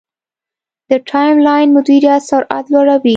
[0.89, 3.09] د ټایملاین مدیریت سرعت لوړوي.